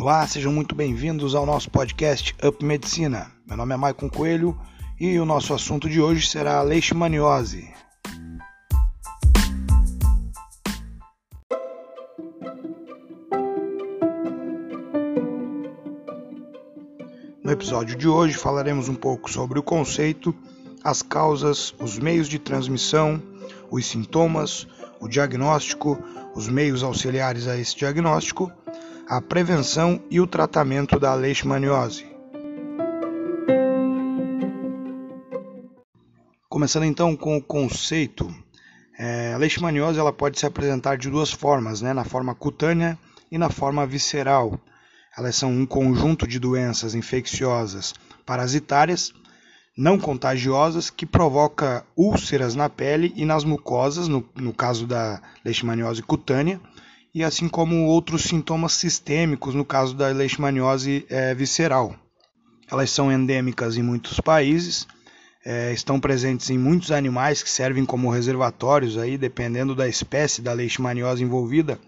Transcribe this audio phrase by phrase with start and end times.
[0.00, 3.30] Olá, sejam muito bem-vindos ao nosso podcast Up Medicina.
[3.46, 4.58] Meu nome é Maicon Coelho
[4.98, 7.70] e o nosso assunto de hoje será a leishmaniose.
[17.44, 20.34] No episódio de hoje falaremos um pouco sobre o conceito,
[20.82, 23.22] as causas, os meios de transmissão,
[23.70, 24.66] os sintomas,
[24.98, 26.02] o diagnóstico,
[26.34, 28.50] os meios auxiliares a esse diagnóstico,
[29.10, 32.06] a prevenção e o tratamento da leishmaniose.
[36.48, 38.32] Começando então com o conceito,
[38.96, 42.96] é, a leishmaniose ela pode se apresentar de duas formas, né, na forma cutânea
[43.32, 44.56] e na forma visceral.
[45.18, 47.92] Elas são um conjunto de doenças infecciosas
[48.24, 49.12] parasitárias
[49.76, 56.02] não contagiosas que provoca úlceras na pele e nas mucosas, no, no caso da leishmaniose
[56.02, 56.60] cutânea,
[57.14, 61.94] e assim como outros sintomas sistêmicos, no caso da leishmaniose é, visceral.
[62.70, 64.86] Elas são endêmicas em muitos países,
[65.44, 70.52] é, estão presentes em muitos animais que servem como reservatórios, aí, dependendo da espécie da
[70.52, 71.80] leishmaniose envolvida.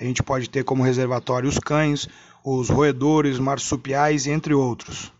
[0.00, 2.08] A gente pode ter como reservatório os cães,
[2.44, 5.12] os roedores, marsupiais, entre outros.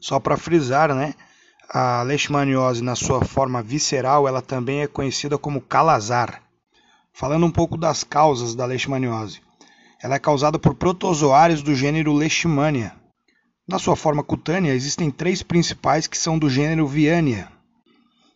[0.00, 1.14] Só para frisar, né?
[1.70, 6.41] A leishmaniose, na sua forma visceral, ela também é conhecida como calazar.
[7.12, 9.40] Falando um pouco das causas da leishmaniose.
[10.02, 12.92] Ela é causada por protozoários do gênero Leishmania.
[13.68, 17.48] Na sua forma cutânea, existem três principais que são do gênero Viania.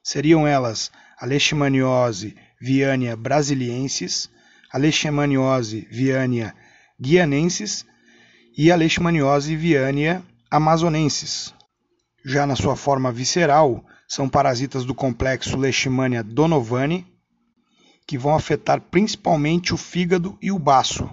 [0.02, 4.30] Seriam elas a leishmaniose Viania brasiliensis,
[4.72, 6.54] a leishmaniose Viania
[6.98, 7.84] guianensis
[8.56, 11.52] e a leishmaniose Viania amazonensis.
[12.24, 17.06] Já na sua forma visceral, são parasitas do complexo Leishmania donovani,
[18.06, 21.08] que vão afetar principalmente o fígado e o baço.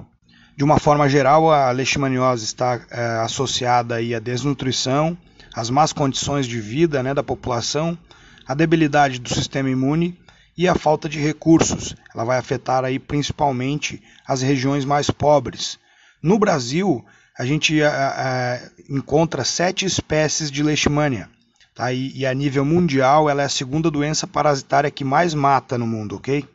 [0.55, 5.17] De uma forma geral, a leishmaniose está é, associada aí à desnutrição,
[5.55, 7.98] às más condições de vida né, da população,
[8.45, 10.17] à debilidade do sistema imune
[10.55, 11.95] e à falta de recursos.
[12.14, 15.80] Ela vai afetar aí principalmente as regiões mais pobres.
[16.21, 17.03] No Brasil,
[17.37, 21.27] a gente a, a, encontra sete espécies de leishmania.
[21.73, 21.92] Tá?
[21.92, 25.87] E, e, a nível mundial, ela é a segunda doença parasitária que mais mata no
[25.87, 26.48] mundo, ok?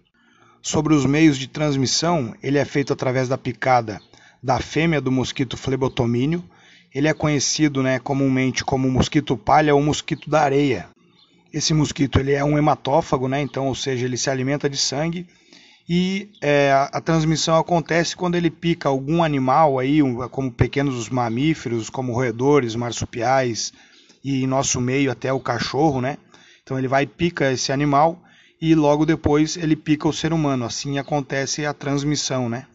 [0.63, 4.01] Sobre os meios de transmissão, ele é feito através da picada
[4.43, 6.45] da fêmea do mosquito flebotomínio.
[6.95, 10.89] Ele é conhecido né, comumente como mosquito palha ou mosquito da areia.
[11.53, 15.27] Esse mosquito ele é um hematófago, né, então, ou seja, ele se alimenta de sangue
[15.89, 21.89] e é, a, transmissão acontece quando ele pica algum animal aí, um, como pequenos mamíferos,
[21.89, 23.73] como roedores, marsupiais
[24.23, 26.19] e em nosso meio até o cachorro, né?
[26.63, 28.23] Então ele vai e pica esse animal
[28.61, 30.65] e logo depois ele pica o ser humano.
[30.65, 32.67] Assim acontece a transmissão, né?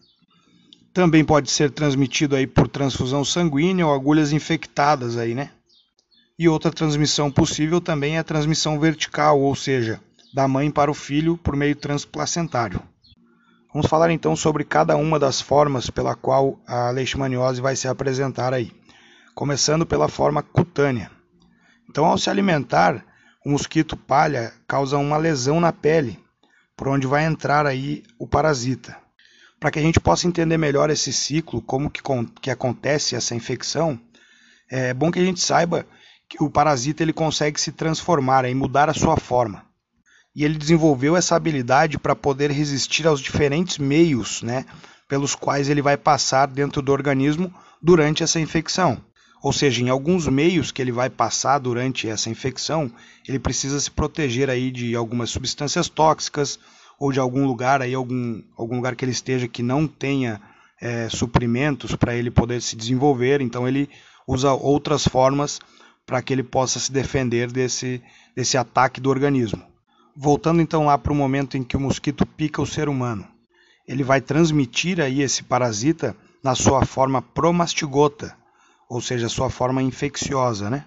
[0.92, 5.50] Também pode ser transmitido aí por transfusão sanguínea ou agulhas infectadas aí, né?
[6.38, 10.00] E outra transmissão possível também é a transmissão vertical, ou seja,
[10.32, 12.80] da mãe para o filho por meio transplacentário.
[13.72, 18.54] Vamos falar então sobre cada uma das formas pela qual a leishmaniose vai se apresentar
[18.54, 18.72] aí.
[19.34, 21.10] Começando pela forma cutânea.
[21.90, 23.04] Então, ao se alimentar,
[23.44, 26.18] o mosquito palha causa uma lesão na pele,
[26.76, 28.96] por onde vai entrar aí o parasita.
[29.60, 32.02] Para que a gente possa entender melhor esse ciclo, como que,
[32.40, 33.98] que acontece essa infecção,
[34.70, 35.86] é bom que a gente saiba
[36.28, 39.64] que o parasita ele consegue se transformar e mudar a sua forma
[40.34, 44.64] e ele desenvolveu essa habilidade para poder resistir aos diferentes meios né,
[45.08, 49.00] pelos quais ele vai passar dentro do organismo durante essa infecção.
[49.44, 52.90] Ou seja, em alguns meios que ele vai passar durante essa infecção,
[53.28, 56.58] ele precisa se proteger aí de algumas substâncias tóxicas
[56.98, 60.40] ou de algum lugar aí algum, algum lugar que ele esteja que não tenha
[60.80, 63.42] é, suprimentos para ele poder se desenvolver.
[63.42, 63.90] Então ele
[64.26, 65.60] usa outras formas
[66.06, 68.02] para que ele possa se defender desse,
[68.34, 69.62] desse ataque do organismo.
[70.16, 73.28] Voltando então lá para o momento em que o mosquito pica o ser humano,
[73.86, 78.34] ele vai transmitir aí esse parasita na sua forma promastigota,
[78.94, 80.84] ou seja, sua forma infecciosa, né?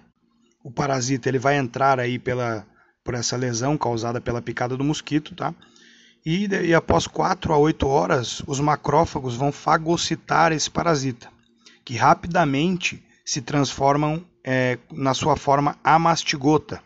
[0.64, 2.66] O parasita ele vai entrar aí pela
[3.04, 5.54] por essa lesão causada pela picada do mosquito, tá?
[6.24, 11.28] E, e após 4 a 8 horas, os macrófagos vão fagocitar esse parasita,
[11.84, 16.82] que rapidamente se transformam é, na sua forma amastigota,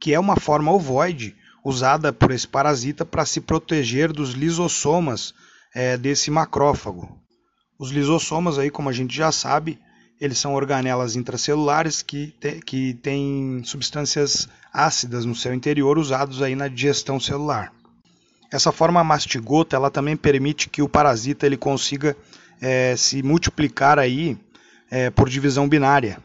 [0.00, 1.34] que é uma forma ovoide
[1.64, 5.34] usada por esse parasita para se proteger dos lisossomas
[5.74, 7.20] é, desse macrófago.
[7.76, 9.80] Os lisossomas, aí, como a gente já sabe,
[10.20, 16.54] eles são organelas intracelulares que, te, que têm substâncias ácidas no seu interior usados aí
[16.54, 17.72] na digestão celular.
[18.52, 22.16] Essa forma mastigota ela também permite que o parasita ele consiga
[22.60, 24.36] é, se multiplicar aí
[24.90, 26.18] é, por divisão binária.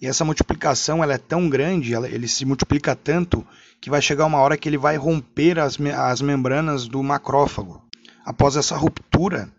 [0.00, 3.46] E essa multiplicação ela é tão grande, ela, ele se multiplica tanto,
[3.80, 7.82] que vai chegar uma hora que ele vai romper as, as membranas do macrófago.
[8.24, 9.50] Após essa ruptura,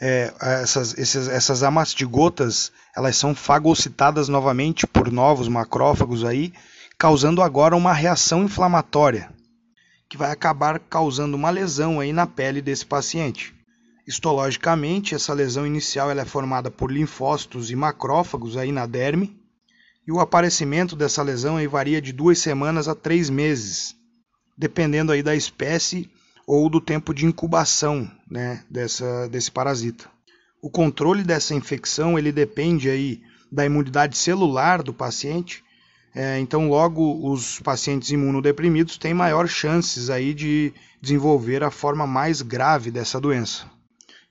[0.00, 6.52] é, essas, esses, essas amastigotas elas são fagocitadas novamente por novos macrófagos aí,
[6.98, 9.30] causando agora uma reação inflamatória,
[10.08, 13.54] que vai acabar causando uma lesão aí na pele desse paciente.
[14.06, 19.38] Histologicamente, essa lesão inicial ela é formada por linfócitos e macrófagos aí na derme,
[20.06, 23.94] e o aparecimento dessa lesão aí varia de duas semanas a três meses,
[24.58, 26.10] dependendo aí da espécie
[26.52, 30.10] ou do tempo de incubação né, dessa, desse parasita.
[30.60, 35.62] O controle dessa infecção ele depende aí da imunidade celular do paciente.
[36.12, 42.42] É, então, logo os pacientes imunodeprimidos têm maior chances aí de desenvolver a forma mais
[42.42, 43.64] grave dessa doença.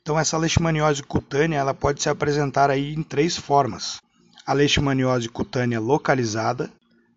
[0.02, 4.02] Então, essa leishmaniose cutânea ela pode se apresentar aí em três formas:
[4.46, 6.70] a leishmaniose cutânea localizada,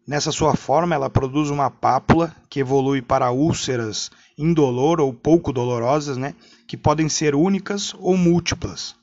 [0.06, 6.16] Nessa sua forma, ela produz uma pápula que evolui para úlceras indolor ou pouco dolorosas,
[6.16, 6.34] né,
[6.66, 8.96] que podem ser únicas ou múltiplas.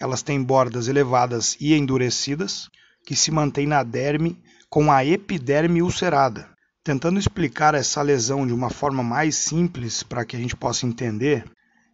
[0.00, 2.68] Elas têm bordas elevadas e endurecidas,
[3.06, 4.36] que se mantêm na derme
[4.68, 6.48] com a epiderme ulcerada.
[6.82, 11.44] Tentando explicar essa lesão de uma forma mais simples para que a gente possa entender,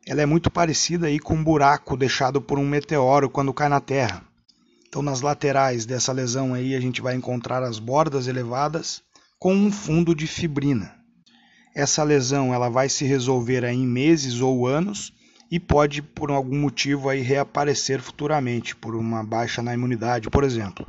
[0.06, 3.80] ela é muito parecida aí com um buraco deixado por um meteoro quando cai na
[3.80, 4.27] Terra.
[4.88, 9.02] Então, nas laterais dessa lesão aí, a gente vai encontrar as bordas elevadas
[9.38, 10.94] com um fundo de fibrina.
[11.74, 15.12] Essa lesão ela vai se resolver em meses ou anos
[15.50, 20.86] e pode, por algum motivo, aí, reaparecer futuramente, por uma baixa na imunidade, por exemplo.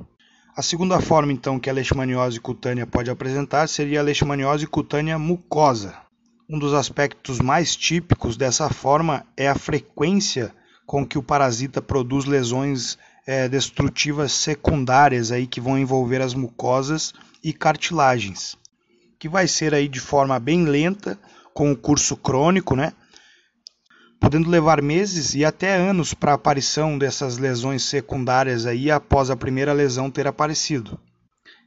[0.55, 5.95] A segunda forma, então, que a leishmaniose cutânea pode apresentar seria a leishmaniose cutânea mucosa.
[6.49, 10.53] Um dos aspectos mais típicos dessa forma é a frequência
[10.85, 12.97] com que o parasita produz lesões
[13.29, 18.57] é, destrutivas secundárias aí que vão envolver as mucosas e cartilagens,
[19.19, 21.15] que vai ser aí de forma bem lenta,
[21.53, 22.91] com o curso crônico, né?
[24.19, 29.37] Podendo levar meses e até anos para a aparição dessas lesões secundárias aí após a
[29.37, 30.99] primeira lesão ter aparecido.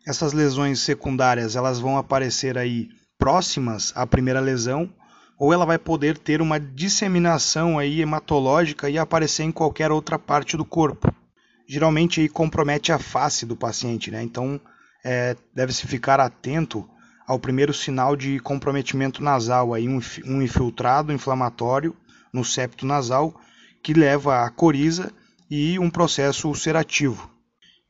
[0.05, 4.93] Essas lesões secundárias elas vão aparecer aí próximas à primeira lesão
[5.39, 10.57] ou ela vai poder ter uma disseminação aí hematológica e aparecer em qualquer outra parte
[10.57, 11.22] do corpo
[11.67, 14.23] geralmente compromete a face do paciente, né?
[14.23, 14.61] Então
[15.05, 16.89] é, deve-se ficar atento
[17.27, 21.97] ao primeiro sinal de comprometimento nasal, aí um, um infiltrado inflamatório
[22.33, 23.35] no septo nasal
[23.83, 25.13] que leva à coriza
[25.51, 27.31] e um processo ulcerativo.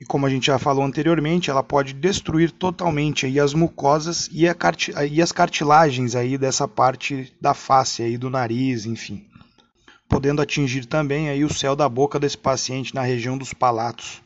[0.01, 4.47] E como a gente já falou anteriormente, ela pode destruir totalmente aí as mucosas e,
[5.11, 9.32] e as cartilagens aí dessa parte da face aí do nariz, enfim
[10.13, 14.23] podendo atingir também aí o céu da boca desse paciente na região dos palatos.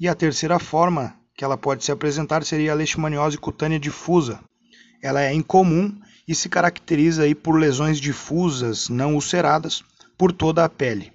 [0.00, 4.40] E a terceira forma que ela pode se apresentar seria a leishmaniose cutânea difusa.
[5.02, 5.94] Ela é incomum
[6.26, 9.84] e se caracteriza aí por lesões difusas, não ulceradas,
[10.16, 11.12] por toda a pele.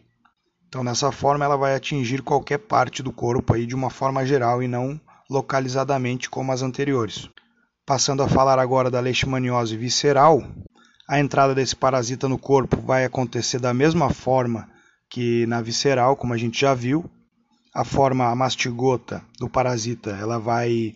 [0.67, 4.61] Então, dessa forma, ela vai atingir qualquer parte do corpo aí de uma forma geral
[4.61, 7.27] e não localizadamente como as anteriores.
[7.83, 10.43] Passando a falar agora da leishmaniose visceral,
[11.07, 14.69] a entrada desse parasita no corpo vai acontecer da mesma forma
[15.09, 17.09] que na visceral, como a gente já viu.
[17.73, 20.95] A forma mastigota do parasita ela vai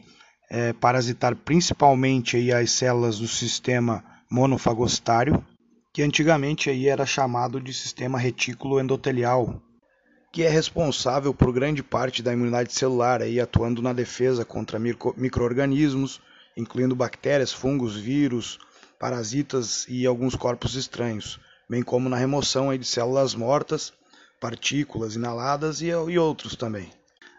[0.49, 5.45] é, parasitar principalmente aí as células do sistema monofagostário,
[5.93, 9.61] que antigamente aí era chamado de sistema retículo endotelial,
[10.33, 16.19] que é responsável por grande parte da imunidade celular, aí atuando na defesa contra micro-organismos,
[16.57, 18.57] incluindo bactérias, fungos, vírus,
[19.01, 23.91] parasitas e alguns corpos estranhos, bem como na remoção de células mortas,
[24.39, 26.87] partículas inaladas e, e outros também.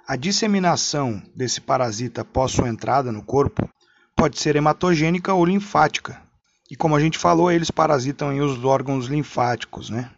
[0.04, 3.69] A disseminação desse parasita após sua entrada no corpo
[4.16, 6.21] pode ser hematogênica ou linfática.
[6.69, 10.11] E como a gente falou, eles parasitam os órgãos linfáticos, né?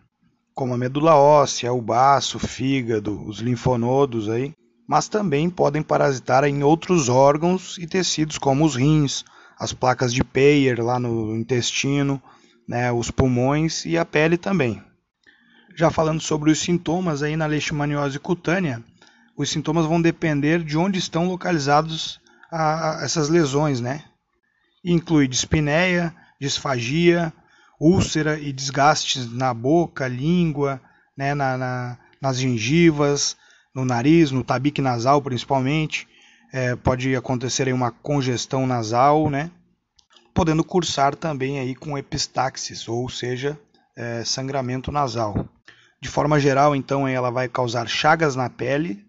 [0.54, 4.54] Como a medula óssea, o baço, o fígado, os linfonodos aí,
[4.88, 9.26] mas também podem parasitar em outros órgãos e tecidos como os rins,
[9.58, 12.23] as placas de Peyer lá no intestino,
[12.68, 14.82] né, os pulmões e a pele também.
[15.76, 18.82] Já falando sobre os sintomas aí na leishmaniose cutânea,
[19.37, 22.20] os sintomas vão depender de onde estão localizados
[22.50, 24.04] a, a essas lesões, né?
[24.84, 27.32] Inclui dispneia, disfagia,
[27.80, 30.80] úlcera e desgastes na boca, língua,
[31.16, 33.37] né, na, na, nas gengivas,
[33.75, 36.06] no nariz, no tabique nasal principalmente,
[36.56, 39.50] é, pode acontecer aí uma congestão nasal, né?
[40.32, 43.58] Podendo cursar também aí com epistaxis, ou seja,
[43.96, 45.49] é, sangramento nasal.
[46.00, 49.04] De forma geral, então, ela vai causar chagas na pele,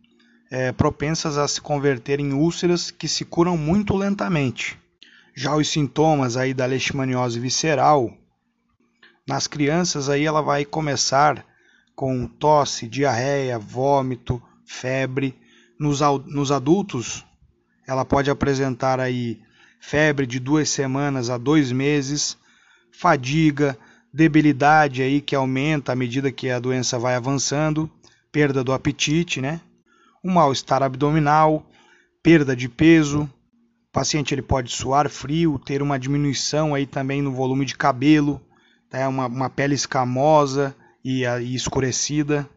[0.50, 4.80] é, propensas a se converter em úlceras que se curam muito lentamente.
[5.36, 8.12] Já os sintomas aí da leishmaniose visceral,
[9.28, 11.46] nas crianças aí ela vai começar
[11.96, 15.36] com tosse, diarreia, vômito, febre.
[15.78, 17.26] Nos, nos adultos,
[17.88, 19.40] ela pode apresentar aí
[19.80, 22.38] febre de duas semanas a dois meses,
[22.92, 23.78] fadiga,
[24.12, 27.90] debilidade aí que aumenta à medida que a doença vai avançando,
[28.32, 29.62] perda do apetite, né?
[30.24, 31.66] Um mal-estar abdominal,
[32.24, 33.24] perda de peso.
[33.24, 38.42] O paciente ele pode suar frio, ter uma diminuição aí também no volume de cabelo,
[38.92, 39.08] né?
[39.08, 42.50] uma, uma pele escamosa e, e escurecida.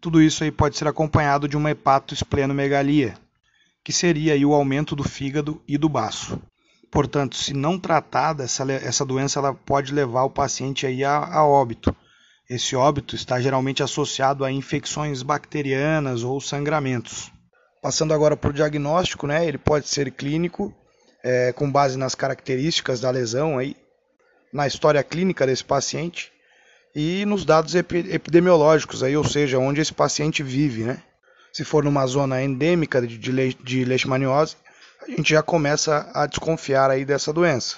[0.00, 3.14] Tudo isso aí pode ser acompanhado de uma hepatosplenomegalia,
[3.84, 6.40] que seria aí o aumento do fígado e do baço.
[6.90, 11.46] Portanto, se não tratada, essa, essa doença ela pode levar o paciente aí a, a
[11.46, 11.94] óbito.
[12.48, 17.30] Esse óbito está geralmente associado a infecções bacterianas ou sangramentos.
[17.80, 20.74] Passando agora para o diagnóstico, né, ele pode ser clínico,
[21.22, 23.76] é, com base nas características da lesão, aí,
[24.52, 26.32] na história clínica desse paciente
[26.94, 30.82] e nos dados epidemiológicos, aí, ou seja, onde esse paciente vive.
[30.82, 31.00] Né?
[31.52, 34.56] Se for numa zona endêmica de, de, leishmaniose,
[35.02, 37.76] a gente já começa a desconfiar aí dessa doença.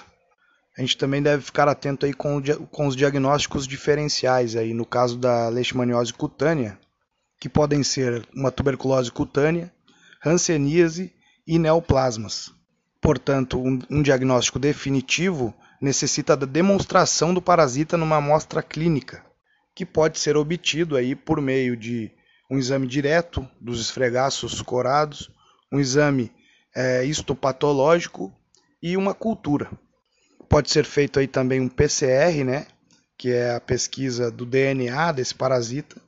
[0.77, 5.17] A gente também deve ficar atento aí com, com os diagnósticos diferenciais aí, no caso
[5.17, 6.77] da leishmaniose cutânea,
[7.39, 9.71] que podem ser uma tuberculose cutânea,
[10.25, 11.13] hanseníase
[11.45, 12.51] e neoplasmas.
[13.01, 19.23] Portanto, um, um diagnóstico definitivo necessita da demonstração do parasita numa amostra clínica,
[19.75, 22.11] que pode ser obtido aí por meio de
[22.53, 25.31] um exame direto dos esfregaços corados,
[25.71, 26.31] um exame
[26.75, 28.31] é, histopatológico
[28.79, 29.71] e uma cultura.
[30.47, 32.67] Pode ser feito aí também um PCR, né,
[33.17, 35.99] que é a pesquisa do DNA desse parasita,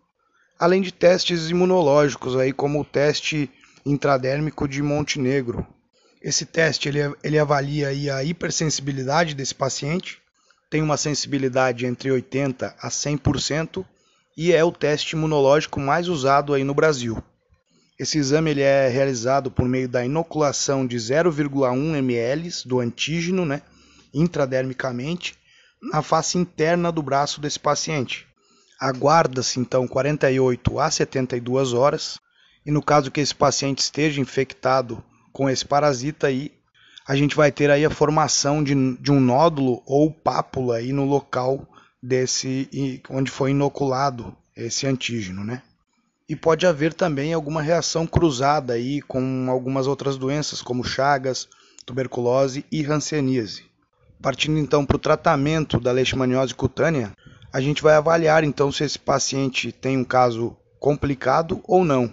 [0.59, 3.49] além de testes imunológicos aí como o teste
[3.83, 5.65] intradérmico de Montenegro.
[6.21, 10.21] Esse teste ele, ele avalia aí a hipersensibilidade desse paciente,
[10.69, 13.83] tem uma sensibilidade entre 80 a 100%
[14.35, 17.21] e é o teste imunológico mais usado aí no Brasil.
[17.97, 23.61] Esse exame ele é realizado por meio da inoculação de 0,1 ml do antígeno, né,
[24.13, 25.35] intradermicamente,
[25.81, 28.27] na face interna do braço desse paciente.
[28.79, 32.19] Aguarda-se então 48 a 72 horas,
[32.65, 35.01] e no caso que esse paciente esteja infectado
[35.31, 36.51] com esse parasita aí,
[37.07, 41.05] a gente vai ter aí a formação de, de um nódulo ou pápula aí no
[41.05, 41.65] local
[42.05, 45.61] desse onde foi inoculado esse antígeno, né?
[46.27, 51.47] e pode haver também alguma reação cruzada aí com algumas outras doenças como Chagas,
[51.85, 53.65] tuberculose e hanseníase.
[54.21, 57.13] Partindo então para o tratamento da leishmaniose cutânea,
[57.53, 62.11] a gente vai avaliar então se esse paciente tem um caso complicado ou não.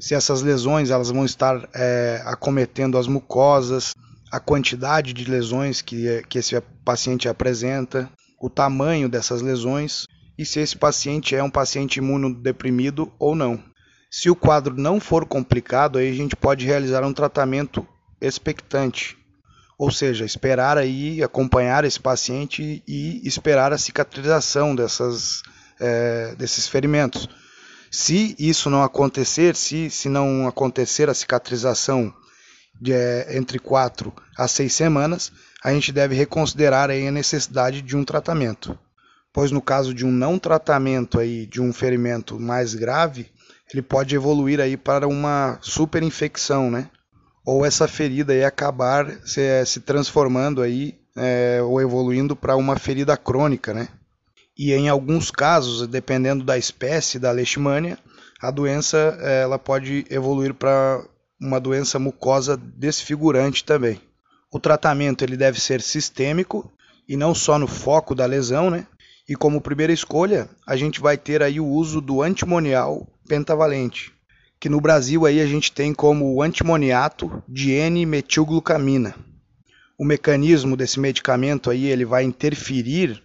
[0.00, 3.94] Se essas lesões elas vão estar é, acometendo as mucosas,
[4.32, 8.10] a quantidade de lesões que, que esse paciente apresenta,
[8.44, 13.58] o tamanho dessas lesões e se esse paciente é um paciente imunodeprimido ou não.
[14.10, 17.88] Se o quadro não for complicado, aí a gente pode realizar um tratamento
[18.20, 19.16] expectante,
[19.78, 25.40] ou seja, esperar aí, acompanhar esse paciente e esperar a cicatrização dessas,
[25.80, 27.26] é, desses ferimentos.
[27.90, 32.12] Se isso não acontecer, se, se não acontecer a cicatrização
[32.78, 35.32] de, é, entre 4 a 6 semanas,
[35.64, 38.78] a gente deve reconsiderar aí a necessidade de um tratamento
[39.34, 43.26] pois no caso de um não tratamento aí de um ferimento mais grave,
[43.70, 46.88] ele pode evoluir aí para uma superinfecção, né?
[47.44, 53.16] Ou essa ferida aí acabar se, se transformando aí é, ou evoluindo para uma ferida
[53.16, 53.88] crônica, né?
[54.56, 57.98] E em alguns casos, dependendo da espécie da leishmania,
[58.40, 61.04] a doença ela pode evoluir para
[61.40, 64.00] uma doença mucosa desfigurante também.
[64.54, 66.72] O tratamento ele deve ser sistêmico
[67.08, 68.86] e não só no foco da lesão, né?
[69.28, 74.12] E como primeira escolha, a gente vai ter aí o uso do antimonial pentavalente,
[74.60, 79.16] que no Brasil aí a gente tem como antimoniato de N-metilglucamina.
[79.98, 83.20] O mecanismo desse medicamento aí ele vai interferir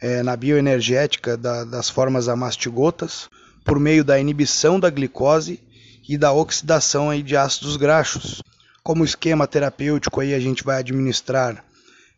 [0.00, 3.30] é, na bioenergética da, das formas amastigotas
[3.64, 5.60] por meio da inibição da glicose
[6.08, 8.42] e da oxidação aí de ácidos graxos.
[8.82, 11.64] Como esquema terapêutico aí a gente vai administrar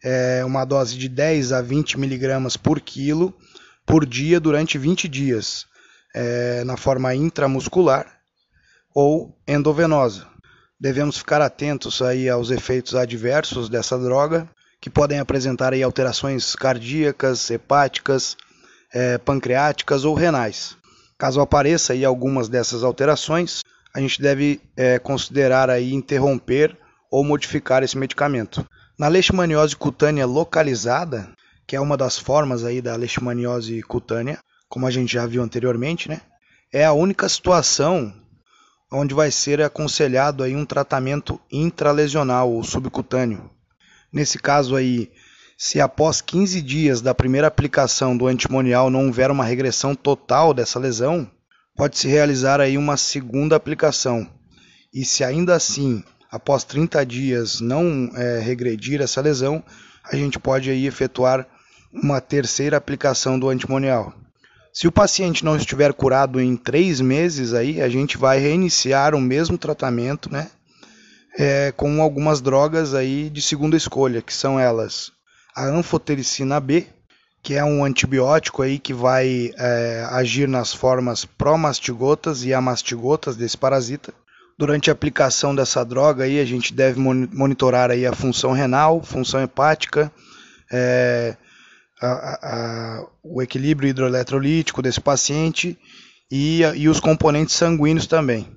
[0.02, 3.34] é, uma dose de 10 a 20 miligramas por quilo
[3.86, 5.66] por dia durante 20 dias,
[6.14, 8.06] é, na forma intramuscular
[8.94, 10.26] ou endovenosa.
[10.80, 14.48] Devemos ficar atentos aí aos efeitos adversos dessa droga,
[14.80, 18.36] que podem apresentar aí alterações cardíacas, hepáticas,
[18.92, 20.76] é, pancreáticas ou renais.
[21.18, 23.62] Caso apareça aí algumas dessas alterações,
[23.94, 26.76] a gente deve é, considerar aí interromper
[27.10, 28.66] ou modificar esse medicamento.
[28.98, 31.32] Na leishmaniose cutânea localizada,
[31.66, 36.08] que é uma das formas aí da leishmaniose cutânea, como a gente já viu anteriormente,
[36.08, 36.20] né?
[36.72, 38.12] É a única situação
[38.92, 43.48] onde vai ser aconselhado aí um tratamento intralesional ou subcutâneo.
[44.12, 45.10] Nesse caso aí,
[45.56, 50.78] se após 15 dias da primeira aplicação do antimonial não houver uma regressão total dessa
[50.78, 51.30] lesão,
[51.76, 54.28] pode-se realizar aí uma segunda aplicação.
[54.92, 59.62] E se ainda assim, após 30 dias não é, regredir essa lesão,
[60.04, 61.46] a gente pode aí efetuar
[61.92, 64.12] uma terceira aplicação do antimonial.
[64.72, 69.20] Se o paciente não estiver curado em três meses, aí a gente vai reiniciar o
[69.20, 70.50] mesmo tratamento, né?
[71.38, 75.12] É, com algumas drogas aí de segunda escolha, que são elas
[75.54, 76.86] a anfotericina B,
[77.44, 83.58] que é um antibiótico aí que vai é, agir nas formas pró-mastigotas e amastigotas desse
[83.58, 84.14] parasita.
[84.58, 89.42] Durante a aplicação dessa droga aí, a gente deve monitorar aí a função renal, função
[89.42, 90.10] hepática,
[90.72, 91.36] é,
[92.00, 95.78] a, a, o equilíbrio hidroeletrolítico desse paciente
[96.32, 98.48] e, e os componentes sanguíneos também.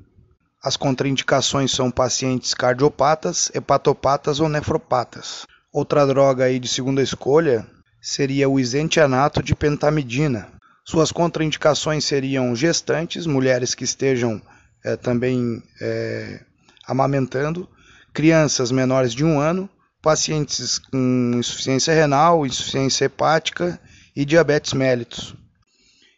[0.63, 5.46] As contraindicações são pacientes cardiopatas, hepatopatas ou nefropatas.
[5.74, 7.67] Outra droga aí de segunda escolha
[8.01, 10.50] seria o isentianato de pentamidina.
[10.86, 14.42] Suas contraindicações seriam gestantes, mulheres que estejam
[14.84, 16.39] é, também é,
[16.86, 17.68] amamentando,
[18.13, 19.70] crianças menores de um ano,
[20.01, 23.80] pacientes com insuficiência renal, insuficiência hepática
[24.16, 25.36] e diabetes mellitus.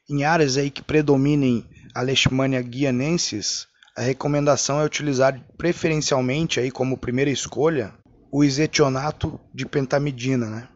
[0.10, 3.68] Em áreas aí que predominem a Leishmania guianensis,
[3.98, 7.94] a recomendação é utilizar preferencialmente aí como primeira escolha
[8.32, 10.68] o isetionato de pentamidina, né?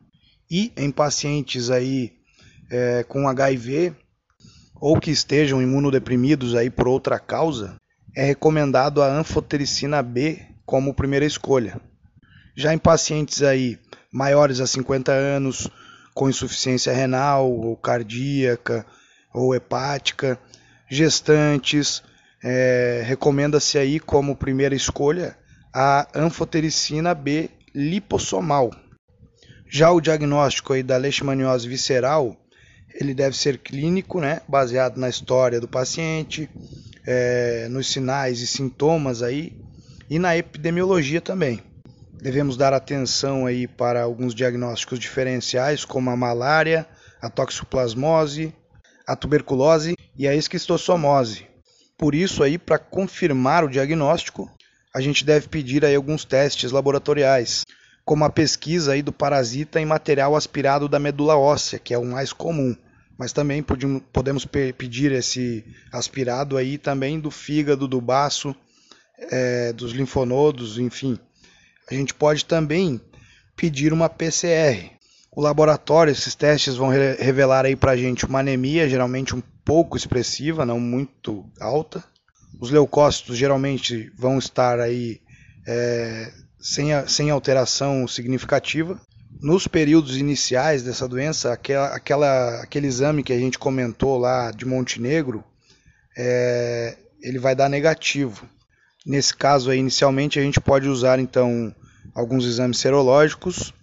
[0.49, 2.13] E em pacientes aí
[2.69, 3.93] é, com HIV
[4.75, 7.77] ou que estejam imunodeprimidos aí por outra causa,
[8.15, 11.79] é recomendado a anfotericina B como primeira escolha.
[12.55, 13.79] Já em pacientes aí
[14.11, 15.69] maiores a 50 anos,
[16.13, 18.85] com insuficiência renal ou cardíaca
[19.33, 20.39] ou hepática,
[20.89, 22.03] gestantes,
[22.43, 25.35] é, recomenda-se aí como primeira escolha
[25.73, 28.69] a anfotericina B lipossomal.
[29.75, 32.37] Já o diagnóstico aí da leishmaniose visceral,
[32.93, 36.47] ele deve ser clínico, né, baseado na história do paciente,
[37.07, 39.51] é, nos sinais e sintomas aí
[40.07, 41.59] e na epidemiologia também.
[42.21, 46.85] Devemos dar atenção aí para alguns diagnósticos diferenciais, como a malária,
[47.19, 48.53] a toxoplasmose,
[49.07, 51.47] a tuberculose e a esquistossomose.
[51.97, 54.47] Por isso aí, para confirmar o diagnóstico,
[54.93, 57.63] a gente deve pedir aí alguns testes laboratoriais,
[58.05, 62.05] como a pesquisa aí do parasita em material aspirado da medula óssea, que é o
[62.05, 62.75] mais comum.
[63.17, 63.63] Mas também
[64.11, 68.55] podemos pedir esse aspirado aí também do fígado, do baço,
[69.31, 71.17] é, dos linfonodos, enfim.
[71.89, 72.99] A gente pode também
[73.55, 74.91] pedir uma PCR.
[75.31, 79.41] O laboratório, esses testes vão re revelar aí para a gente uma anemia, geralmente um
[79.63, 82.03] pouco expressiva, não muito alta.
[82.59, 85.21] Os leucócitos geralmente vão estar aí
[85.67, 86.31] é,
[86.63, 88.97] sem, a, sem alteração significativa.
[89.41, 94.65] Nos períodos iniciais dessa doença, aquela, aquela, aquele exame que a gente comentou lá de
[94.65, 95.43] Montenegro,
[96.17, 98.47] é, ele vai dar negativo.
[99.05, 101.75] Nesse caso aí, inicialmente, a gente pode usar então
[102.15, 103.73] alguns exames serológicos,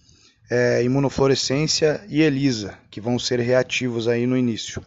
[0.51, 4.83] é, imunofluorescência e ELISA, que vão ser reativos aí no início.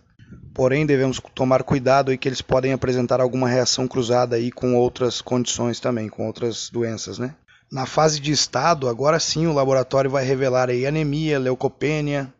[0.56, 5.22] Porém, devemos tomar cuidado aí que eles podem apresentar alguma reação cruzada aí com outras
[5.22, 7.36] condições também, com outras doenças, né?
[7.74, 12.32] Na fase de estado, agora sim o laboratório vai revelar anemia, leucopênia,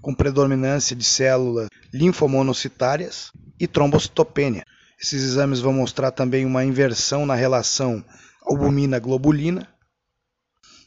[0.00, 4.64] com predominância de células linfomonocitárias e trombocitopênia.
[4.96, 8.04] Esses exames vão mostrar também uma inversão na relação
[8.44, 9.66] albumina-globulina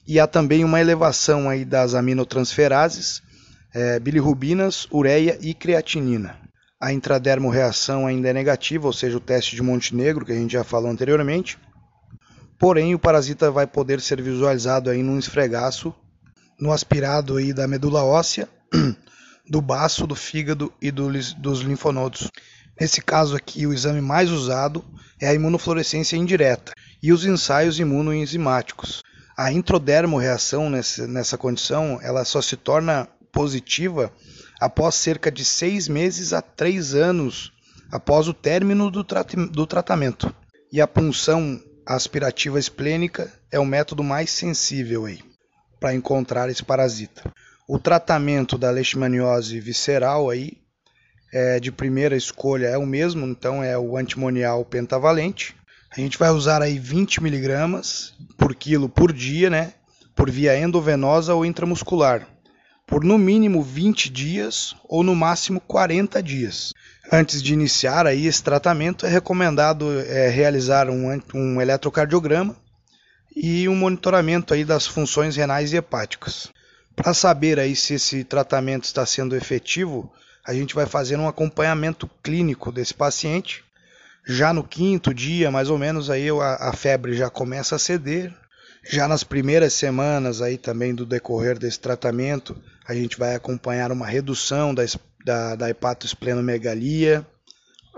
[0.08, 3.22] e há também uma elevação aí das aminotransferases,
[3.74, 6.40] é, bilirrubinas, ureia e creatinina.
[6.80, 10.64] A intradermorreação ainda é negativa, ou seja, o teste de Montenegro, que a gente já
[10.64, 11.58] falou anteriormente.
[12.60, 15.96] Porém, o parasita vai poder ser visualizado aí num esfregaço,
[16.60, 18.50] no aspirado aí da medula óssea,
[19.50, 22.30] do baço, do fígado e do, dos linfonodos.
[22.78, 24.84] Nesse caso aqui, o exame mais usado
[25.22, 29.02] é a imunofluorescência indireta e os ensaios imunoenzimáticos.
[29.38, 34.12] A introdermorreação nessa, nessa condição ela só se torna positiva
[34.60, 37.54] após cerca de seis meses a três anos
[37.90, 39.06] após o término do,
[39.50, 40.34] do tratamento.
[40.72, 41.60] E a punção
[41.96, 45.06] aspirativa esplênica é o método mais sensível
[45.80, 47.24] para encontrar esse parasita.
[47.68, 50.58] O tratamento da leishmaniose visceral aí
[51.32, 55.56] é, de primeira escolha é o mesmo, então é o antimonial pentavalente.
[55.92, 59.74] A gente vai usar aí 20 miligramas por quilo por dia, né?
[60.16, 62.28] Por via endovenosa ou intramuscular,
[62.90, 66.74] por no mínimo 20 dias ou no máximo 40 dias.
[67.12, 72.56] Antes de iniciar aí esse tratamento, é recomendado é, realizar um, um eletrocardiograma
[73.36, 76.52] e um monitoramento aí das funções renais e hepáticas.
[76.96, 80.12] Para saber aí se esse tratamento está sendo efetivo,
[80.46, 83.64] a gente vai fazer um acompanhamento clínico desse paciente.
[84.26, 88.34] Já no quinto dia, mais ou menos, aí a, a febre já começa a ceder.
[88.84, 92.56] Já nas primeiras semanas aí também do decorrer desse tratamento,
[92.88, 94.84] a gente vai acompanhar uma redução da,
[95.26, 97.26] da, da hepatosplenomegalia.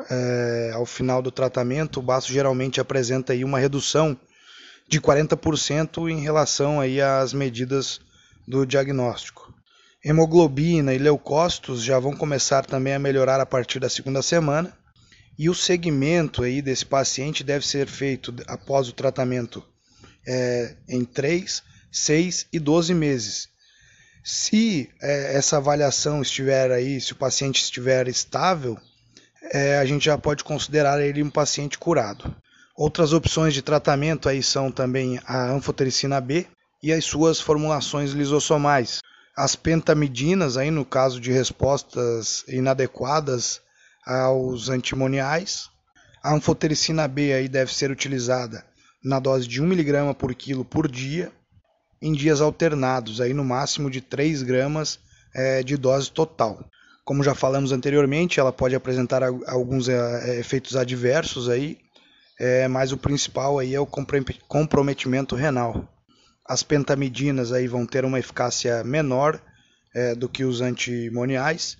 [0.10, 4.18] É, ao final do tratamento, o baço geralmente apresenta aí uma redução
[4.88, 8.02] de 40% em relação aí às medidas
[8.48, 9.54] do diagnóstico.
[10.04, 14.74] Hemoglobina e leucócitos já vão começar também a melhorar a partir da segunda semana.
[15.38, 19.64] E o segmento aí desse paciente deve ser feito após o tratamento
[20.26, 23.50] é, em 3, 6 e 12 meses,
[24.24, 28.78] se é, essa avaliação estiver aí, se o paciente estiver estável,
[29.52, 32.34] é, a gente já pode considerar ele um paciente curado.
[32.76, 36.46] Outras opções de tratamento aí são também a anfotericina B
[36.82, 39.02] e as suas formulações lisossomais.
[39.36, 43.60] As pentamidinas, aí no caso de respostas inadequadas
[44.06, 45.70] aos antimoniais.
[46.24, 48.64] A anfotericina B aí deve ser utilizada
[49.04, 51.32] na dose de 1 mg por quilo por dia
[52.02, 55.00] em dias alternados, aí no máximo de 3 gramas
[55.34, 56.66] é, de dose total.
[57.04, 61.78] Como já falamos anteriormente, ela pode apresentar alguns é, efeitos adversos aí,
[62.40, 63.88] é, mas o principal aí é o
[64.48, 65.88] comprometimento renal.
[66.46, 69.40] As pentamidinas aí vão ter uma eficácia menor
[69.94, 71.78] é, do que os antimoniais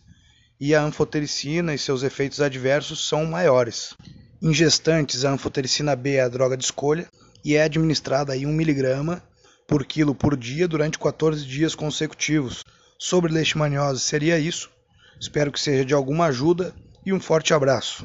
[0.60, 3.96] e a anfotericina e seus efeitos adversos são maiores.
[4.44, 7.08] Em gestantes, a anfotericina B é a droga de escolha
[7.46, 9.22] e é administrada em 1 mg
[9.68, 12.64] por quilo por dia durante 14 dias consecutivos.
[12.98, 14.72] Sobre leishmaniose seria isso.
[15.20, 16.74] Espero que seja de alguma ajuda
[17.06, 18.04] e um forte abraço.